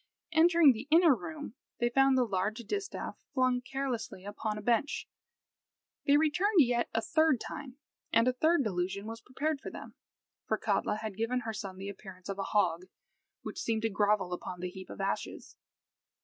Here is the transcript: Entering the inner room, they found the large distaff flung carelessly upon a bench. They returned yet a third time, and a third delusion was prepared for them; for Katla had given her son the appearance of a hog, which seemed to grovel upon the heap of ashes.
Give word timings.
Entering 0.31 0.73
the 0.73 0.87
inner 0.89 1.13
room, 1.13 1.53
they 1.79 1.91
found 1.91 2.17
the 2.17 2.23
large 2.25 2.57
distaff 2.61 3.23
flung 3.35 3.61
carelessly 3.61 4.25
upon 4.25 4.57
a 4.57 4.61
bench. 4.63 5.07
They 6.07 6.17
returned 6.17 6.59
yet 6.61 6.89
a 6.91 7.03
third 7.03 7.39
time, 7.39 7.77
and 8.11 8.27
a 8.27 8.33
third 8.33 8.63
delusion 8.63 9.05
was 9.05 9.21
prepared 9.21 9.61
for 9.61 9.69
them; 9.69 9.93
for 10.47 10.57
Katla 10.57 10.95
had 10.95 11.17
given 11.17 11.41
her 11.41 11.53
son 11.53 11.77
the 11.77 11.87
appearance 11.89 12.29
of 12.29 12.39
a 12.39 12.43
hog, 12.49 12.87
which 13.43 13.61
seemed 13.61 13.83
to 13.83 13.89
grovel 13.91 14.33
upon 14.33 14.59
the 14.59 14.71
heap 14.71 14.89
of 14.89 14.99
ashes. 14.99 15.55